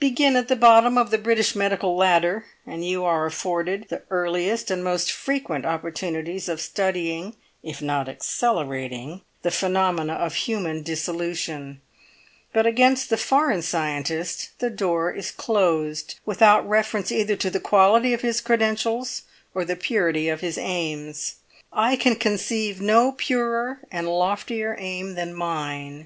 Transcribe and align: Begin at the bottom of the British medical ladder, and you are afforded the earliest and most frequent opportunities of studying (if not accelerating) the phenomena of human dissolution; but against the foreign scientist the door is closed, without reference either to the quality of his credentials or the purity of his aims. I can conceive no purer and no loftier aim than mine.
Begin 0.00 0.34
at 0.34 0.48
the 0.48 0.56
bottom 0.56 0.96
of 0.96 1.10
the 1.10 1.18
British 1.18 1.54
medical 1.54 1.94
ladder, 1.94 2.46
and 2.66 2.82
you 2.86 3.04
are 3.04 3.26
afforded 3.26 3.84
the 3.90 4.00
earliest 4.08 4.70
and 4.70 4.82
most 4.82 5.12
frequent 5.12 5.66
opportunities 5.66 6.48
of 6.48 6.58
studying 6.58 7.36
(if 7.62 7.82
not 7.82 8.08
accelerating) 8.08 9.20
the 9.42 9.50
phenomena 9.50 10.14
of 10.14 10.34
human 10.36 10.82
dissolution; 10.82 11.82
but 12.54 12.64
against 12.64 13.10
the 13.10 13.18
foreign 13.18 13.60
scientist 13.60 14.58
the 14.58 14.70
door 14.70 15.12
is 15.12 15.30
closed, 15.30 16.18
without 16.24 16.66
reference 16.66 17.12
either 17.12 17.36
to 17.36 17.50
the 17.50 17.60
quality 17.60 18.14
of 18.14 18.22
his 18.22 18.40
credentials 18.40 19.24
or 19.54 19.66
the 19.66 19.76
purity 19.76 20.30
of 20.30 20.40
his 20.40 20.56
aims. 20.56 21.34
I 21.74 21.94
can 21.96 22.16
conceive 22.16 22.80
no 22.80 23.12
purer 23.12 23.80
and 23.92 24.06
no 24.06 24.14
loftier 24.16 24.76
aim 24.78 25.14
than 25.14 25.34
mine. 25.34 25.96